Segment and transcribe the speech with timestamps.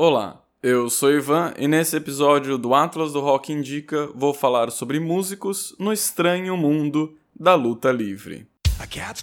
[0.00, 5.00] Olá, eu sou Ivan e nesse episódio do Atlas do Rock Indica vou falar sobre
[5.00, 8.46] músicos no estranho mundo da luta livre.
[8.78, 9.20] A cat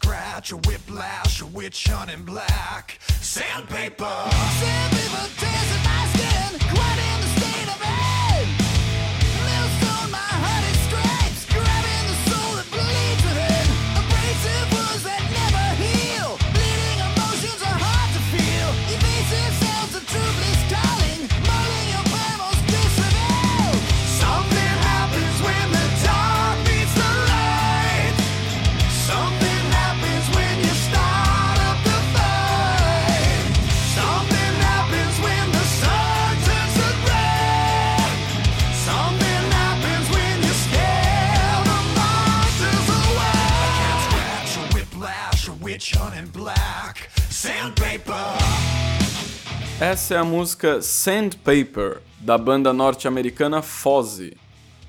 [49.95, 54.35] Essa é a música Sandpaper, da banda norte-americana Fozzy.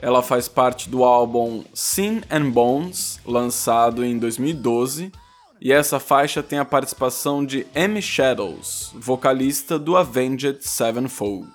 [0.00, 5.12] Ela faz parte do álbum Sin and Bones, lançado em 2012,
[5.60, 8.02] e essa faixa tem a participação de M.
[8.02, 11.52] Shadows, vocalista do Avenged Sevenfold.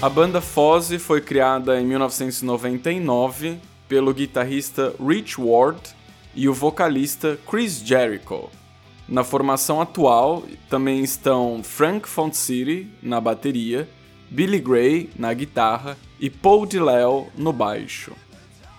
[0.00, 5.80] A banda Fozzy foi criada em 1999 pelo guitarrista Rich Ward
[6.36, 8.48] e o vocalista Chris Jericho.
[9.08, 13.88] Na formação atual também estão Frank Fontcity na bateria,
[14.30, 18.12] Billy Gray na guitarra e Paul DiLeo no baixo.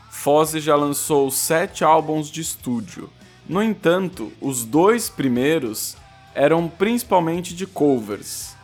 [0.09, 3.09] Fozzy já lançou sete álbuns de estúdio.
[3.46, 5.97] No entanto, os dois primeiros
[6.34, 8.56] eram principalmente de covers,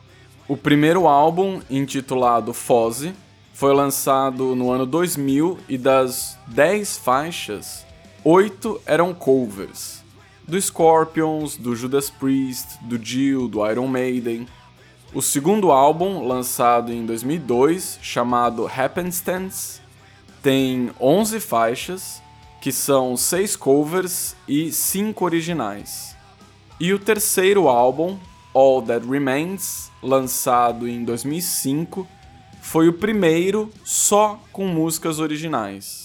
[0.47, 3.15] o primeiro álbum, intitulado Fozzy,
[3.53, 7.83] foi lançado no ano 2000 e das 10 faixas,
[8.23, 10.03] 8 eram covers.
[10.47, 14.47] Do Scorpions, do Judas Priest, do Dio, do Iron Maiden.
[15.15, 19.81] O segundo álbum, lançado em 2002, chamado Happenstance,
[20.43, 22.21] tem 11 faixas,
[22.61, 26.15] que são 6 covers e 5 originais.
[26.79, 28.19] E o terceiro álbum,
[28.55, 32.07] All That Remains, lançado em 2005,
[32.61, 36.04] foi o primeiro só com músicas originais.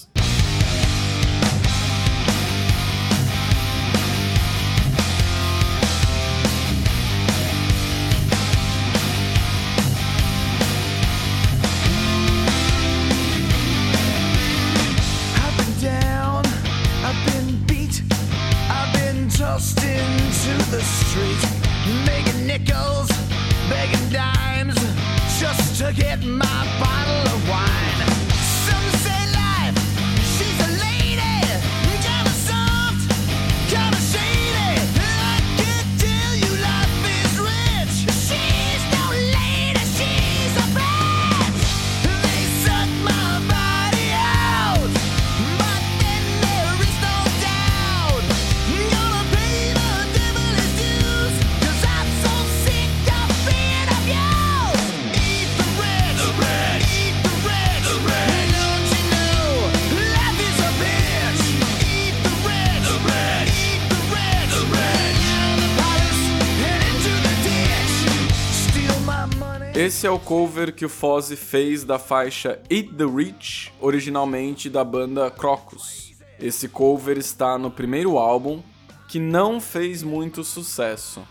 [69.81, 74.83] Esse é o cover que o Fozzy fez da faixa Eat the Rich, originalmente da
[74.83, 76.13] banda Crocus.
[76.39, 78.61] Esse cover está no primeiro álbum,
[79.07, 81.23] que não fez muito sucesso.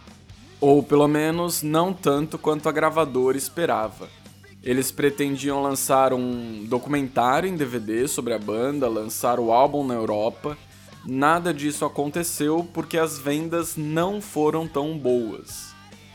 [0.60, 4.08] Ou pelo menos não tanto quanto a gravadora esperava.
[4.64, 10.58] Eles pretendiam lançar um documentário em DVD sobre a banda, lançar o álbum na Europa.
[11.06, 15.70] Nada disso aconteceu porque as vendas não foram tão boas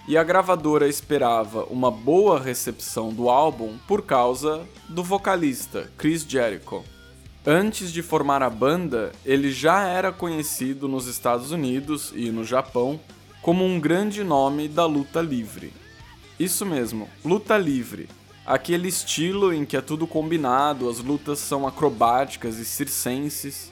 [0.08, 6.84] e a gravadora esperava uma boa recepção do álbum por causa do vocalista Chris Jericho.
[7.46, 13.00] Antes de formar a banda, ele já era conhecido nos Estados Unidos e no Japão
[13.42, 15.72] como um grande nome da luta livre.
[16.40, 18.10] Isso mesmo, luta livre,
[18.46, 23.72] aquele estilo em que é tudo combinado, as lutas são acrobáticas e circenses.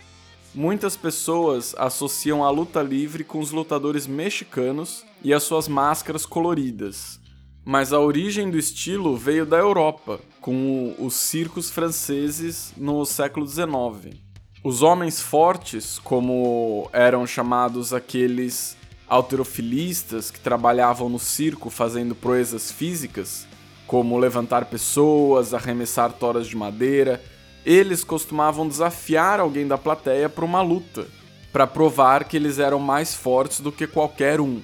[0.54, 7.20] Muitas pessoas associam a luta livre com os lutadores mexicanos e as suas máscaras coloridas.
[7.66, 14.18] Mas a origem do estilo veio da Europa, com os circos franceses no século XIX.
[14.64, 18.78] Os homens fortes, como eram chamados aqueles
[19.08, 23.48] alterofilistas que trabalhavam no circo fazendo proezas físicas,
[23.86, 27.22] como levantar pessoas, arremessar toras de madeira,
[27.66, 31.08] eles costumavam desafiar alguém da plateia para uma luta,
[31.52, 34.62] para provar que eles eram mais fortes do que qualquer um.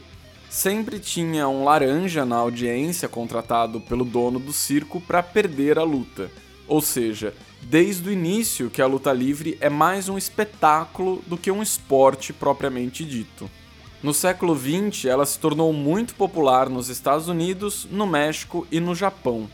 [0.50, 6.32] Sempre tinha um laranja na audiência contratado pelo dono do circo para perder a luta.
[6.68, 11.52] Ou seja, desde o início que a luta livre é mais um espetáculo do que
[11.52, 13.50] um esporte propriamente dito.
[14.02, 18.96] No século XX, ela se tornou muito popular nos Estados Unidos, no México e no
[18.96, 19.50] Japão.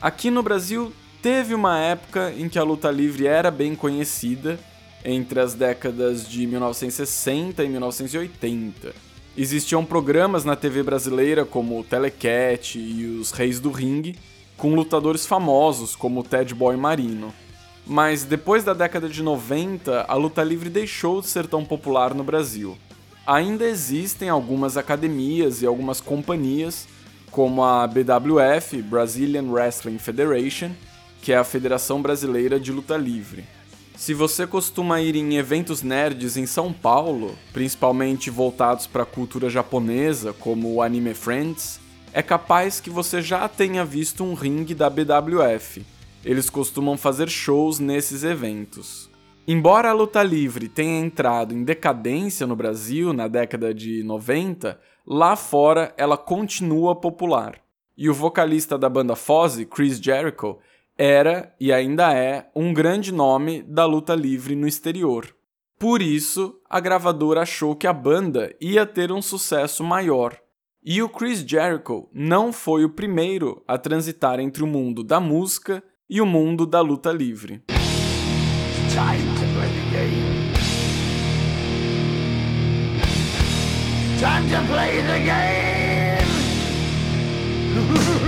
[0.00, 0.92] Aqui no Brasil,
[1.22, 4.58] teve uma época em que a luta livre era bem conhecida,
[5.04, 8.94] entre as décadas de 1960 e 1980.
[9.36, 14.16] Existiam programas na TV brasileira como o Telecat e os Reis do Ringue,
[14.56, 17.32] com lutadores famosos como o Ted Boy Marino.
[17.86, 22.24] Mas depois da década de 90, a luta livre deixou de ser tão popular no
[22.24, 22.76] Brasil
[23.28, 26.88] ainda existem algumas academias e algumas companhias,
[27.30, 30.70] como a BWF, Brazilian Wrestling Federation,
[31.20, 33.44] que é a Federação Brasileira de Luta Livre.
[33.96, 39.50] Se você costuma ir em eventos nerds em São Paulo, principalmente voltados para a cultura
[39.50, 41.80] japonesa, como o Anime Friends,
[42.12, 45.84] é capaz que você já tenha visto um ringue da BWF.
[46.24, 49.10] Eles costumam fazer shows nesses eventos.
[49.46, 55.34] Embora a luta livre tenha entrado em decadência no Brasil na década de 90, lá
[55.36, 57.56] fora ela continua popular.
[57.96, 60.58] E o vocalista da banda Fozzy, Chris Jericho,
[60.98, 65.32] era e ainda é um grande nome da luta livre no exterior.
[65.78, 70.36] Por isso, a gravadora achou que a banda ia ter um sucesso maior.
[70.84, 75.80] E o Chris Jericho não foi o primeiro a transitar entre o mundo da música
[76.10, 77.62] e o mundo da luta livre.
[84.18, 85.78] Time to play the game.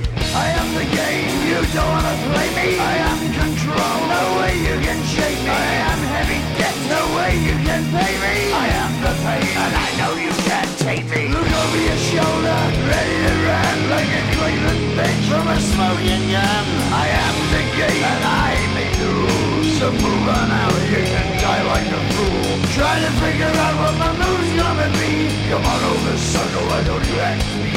[0.31, 2.79] I am the game, you don't wanna play me.
[2.79, 5.51] I am control, no way you can shake me.
[5.51, 8.35] I am heavy debt, no way you can pay me.
[8.55, 11.27] I am the pain, and I know you can't take me.
[11.35, 16.65] Look over your shoulder, ready to run like a Cleveland bench from a smoking gun.
[16.95, 21.27] I am the game, and I make the rules so move on out, you can
[21.43, 22.55] die like a fool.
[22.71, 25.27] Trying to figure out what my move's gonna be.
[25.51, 27.70] Come on over, sucker, why don't you ask me?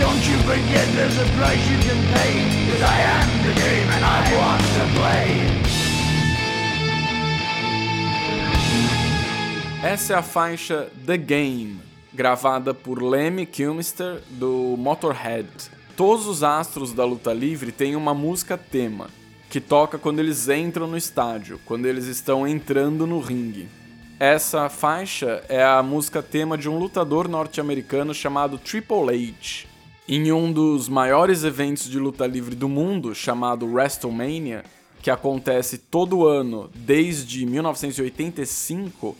[0.00, 2.32] Don't you forget there's a price you can pay.
[2.70, 5.50] Cause I am the game and I want to play.
[9.82, 11.80] Essa é a faixa The Game,
[12.14, 15.48] gravada por Lemmy Kilmister do Motorhead.
[15.94, 19.08] Todos os astros da luta livre têm uma música tema,
[19.50, 23.68] que toca quando eles entram no estádio, quando eles estão entrando no ringue.
[24.18, 29.69] Essa faixa é a música tema de um lutador norte-americano chamado Triple H.
[30.12, 34.64] Em um dos maiores eventos de luta livre do mundo, chamado WrestleMania,
[35.00, 39.16] que acontece todo ano desde 1985,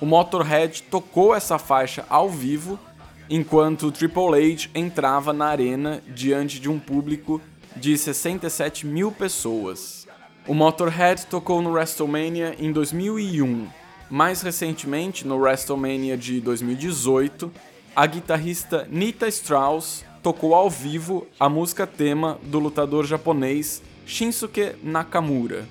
[0.00, 2.80] o Motorhead tocou essa faixa ao vivo
[3.28, 7.38] enquanto Triple H entrava na arena diante de um público
[7.76, 10.08] de 67 mil pessoas.
[10.48, 13.68] O Motorhead tocou no WrestleMania em 2001.
[14.08, 17.52] Mais recentemente, no WrestleMania de 2018,
[17.94, 25.66] a guitarrista Nita Strauss tocou ao vivo a música tema do lutador japonês Shinsuke Nakamura.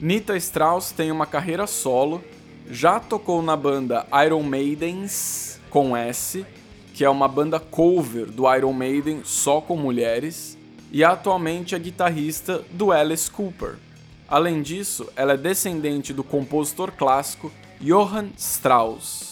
[0.00, 2.22] Nita Strauss tem uma carreira solo,
[2.68, 6.44] já tocou na banda Iron Maidens com S,
[6.92, 10.58] que é uma banda cover do Iron Maiden só com mulheres,
[10.90, 13.76] e atualmente é guitarrista do Alice Cooper.
[14.28, 17.50] Além disso, ela é descendente do compositor clássico
[17.80, 19.31] Johann Strauss.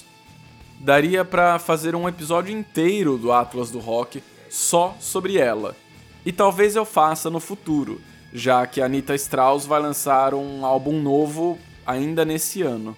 [0.82, 5.76] Daria para fazer um episódio inteiro do Atlas do Rock só sobre ela.
[6.24, 8.00] E talvez eu faça no futuro,
[8.32, 12.96] já que a Anita Strauss vai lançar um álbum novo ainda nesse ano.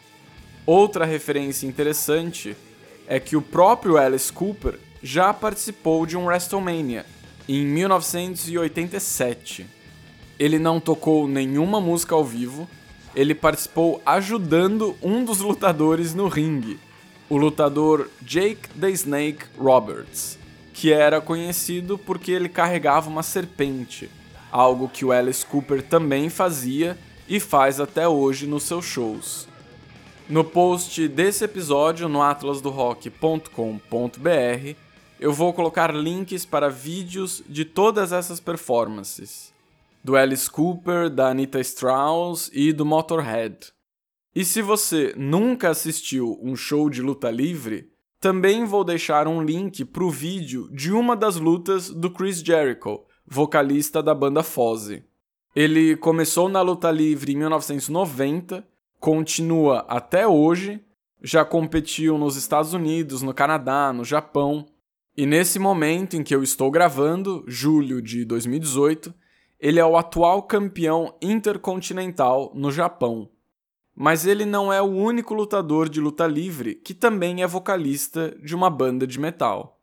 [0.64, 2.56] Outra referência interessante
[3.08, 7.04] é que o próprio Alice Cooper já participou de um WrestleMania
[7.48, 9.66] em 1987.
[10.38, 12.68] Ele não tocou nenhuma música ao vivo,
[13.12, 16.78] ele participou ajudando um dos lutadores no ringue,
[17.32, 20.38] o lutador Jake the Snake Roberts,
[20.74, 24.10] que era conhecido porque ele carregava uma serpente,
[24.50, 29.48] algo que o Alice Cooper também fazia e faz até hoje nos seus shows.
[30.28, 34.76] No post desse episódio no atlasdorock.com.br
[35.18, 39.54] eu vou colocar links para vídeos de todas essas performances.
[40.04, 43.72] Do Alice Cooper, da Anita Strauss e do Motorhead.
[44.34, 49.84] E se você nunca assistiu um show de luta livre, também vou deixar um link
[49.84, 55.04] para o vídeo de uma das lutas do Chris Jericho, vocalista da banda Fozzy.
[55.54, 58.72] Ele começou na luta livre em 1990
[59.02, 60.80] continua até hoje,
[61.20, 64.64] já competiu nos Estados Unidos, no Canadá, no Japão,
[65.16, 69.12] e nesse momento em que eu estou gravando, julho de 2018,
[69.58, 73.28] ele é o atual campeão intercontinental no Japão.
[73.94, 78.54] Mas ele não é o único lutador de luta livre que também é vocalista de
[78.54, 79.78] uma banda de metal.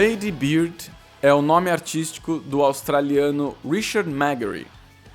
[0.00, 0.90] Lady Beard
[1.20, 4.66] é o nome artístico do australiano Richard Magary.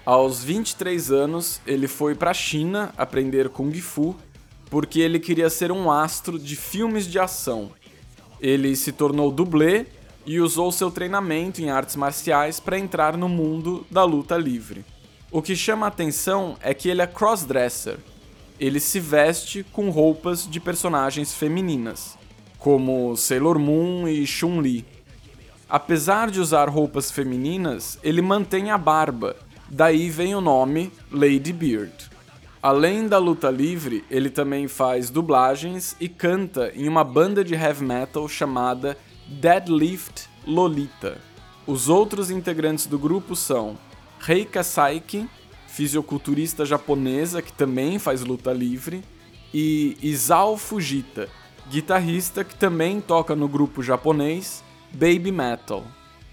[0.06, 4.16] Aos 23 anos, ele foi para a China aprender Kung Fu
[4.70, 7.72] porque ele queria ser um astro de filmes de ação.
[8.40, 9.88] Ele se tornou dublê
[10.24, 14.86] e usou seu treinamento em artes marciais para entrar no mundo da luta livre.
[15.32, 17.98] O que chama a atenção é que ele é crossdresser.
[18.60, 22.24] Ele se veste com roupas de personagens femininas
[22.66, 24.84] como Sailor Moon e Chun-Li.
[25.70, 29.36] Apesar de usar roupas femininas, ele mantém a barba,
[29.70, 32.10] daí vem o nome Lady Beard.
[32.64, 37.86] Além da luta livre, ele também faz dublagens e canta em uma banda de heavy
[37.86, 41.20] metal chamada Deadlift Lolita.
[41.68, 43.78] Os outros integrantes do grupo são
[44.20, 45.30] Reika Saiki,
[45.68, 49.04] fisiculturista japonesa que também faz luta livre,
[49.54, 51.30] e Isao Fujita,
[51.70, 55.84] guitarrista que também toca no grupo japonês Baby Metal.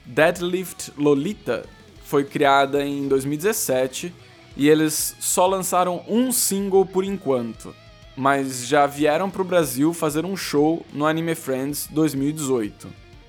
[0.05, 1.65] Deadlift Lolita
[2.05, 4.13] foi criada em 2017
[4.57, 7.75] e eles só lançaram um single por enquanto,
[8.17, 12.89] mas já vieram para o Brasil fazer um show no Anime Friends 2018.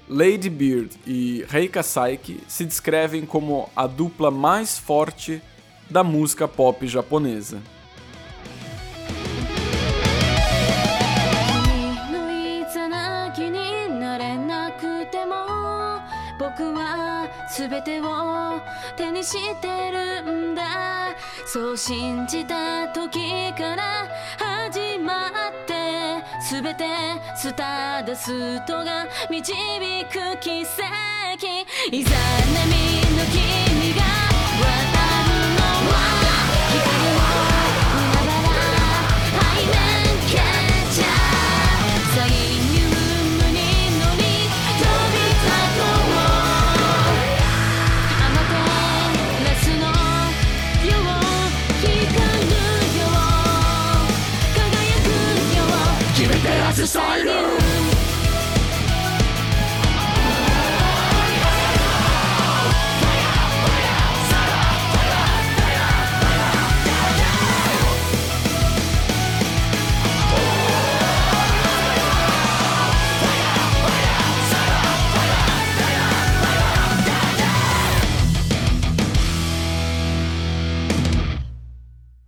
[0.10, 5.42] Lady Beard e Reika Saiki se descrevem como a dupla mais forte
[5.90, 7.62] da música pop japonesa.
[17.56, 18.60] 全てを
[18.98, 21.16] 手にしてるんだ。
[21.46, 25.32] そう信じた時から始まっ
[25.68, 26.86] て全て
[27.36, 29.54] スターダストが導
[30.06, 31.48] く奇跡。
[31.92, 32.66] いざ波
[33.18, 33.53] の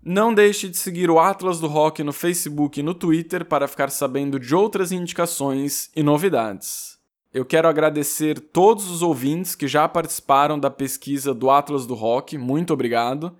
[0.07, 3.89] Não deixe de seguir o Atlas do Rock no Facebook e no Twitter para ficar
[3.89, 6.99] sabendo de outras indicações e novidades.
[7.33, 12.37] Eu quero agradecer todos os ouvintes que já participaram da pesquisa do Atlas do Rock,
[12.37, 13.35] muito obrigado.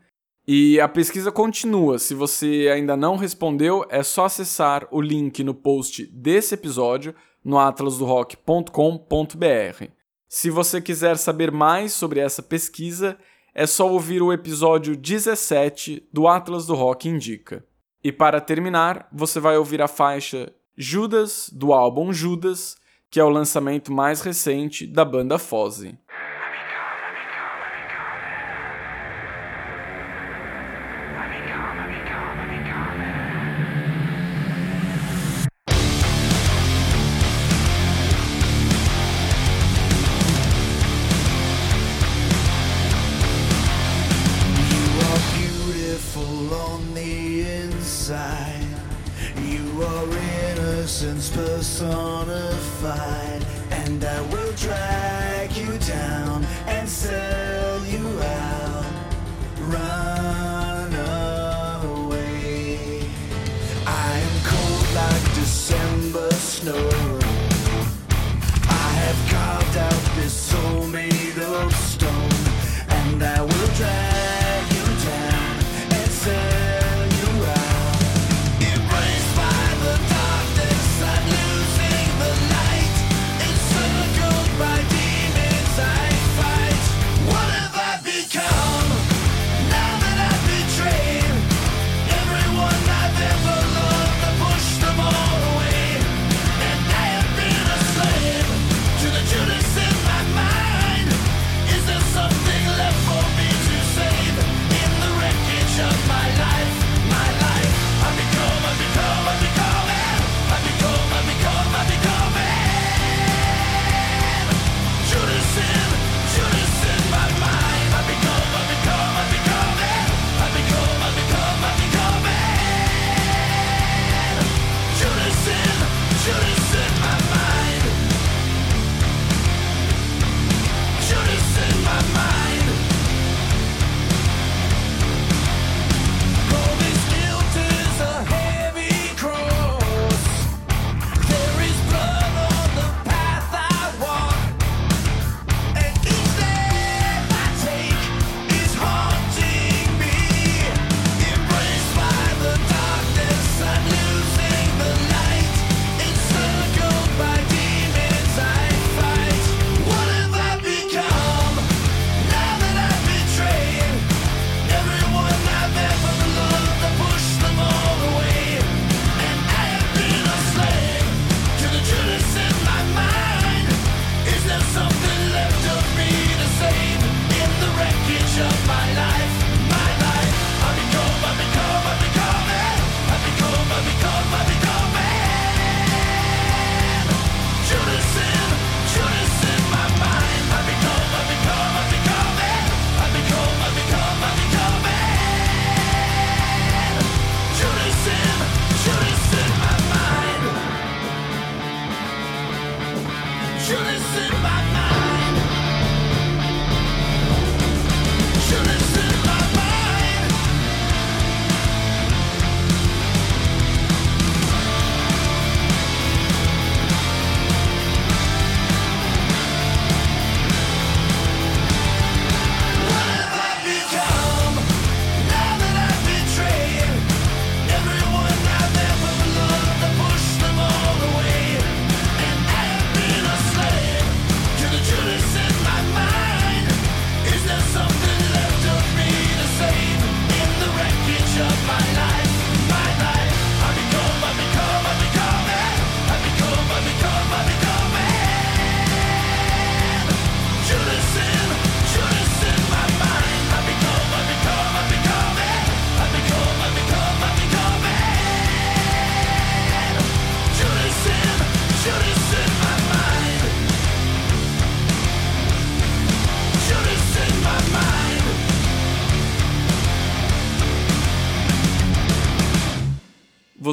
[0.47, 1.99] E a pesquisa continua.
[1.99, 7.59] Se você ainda não respondeu, é só acessar o link no post desse episódio no
[7.59, 9.85] atlasdorock.com.br.
[10.27, 13.19] Se você quiser saber mais sobre essa pesquisa,
[13.57, 17.65] é só ouvir o episódio 17 do Atlas do Rock Indica.
[18.03, 22.75] E para terminar, você vai ouvir a faixa Judas do álbum Judas,
[23.09, 25.97] que é o lançamento mais recente da banda Fozzy.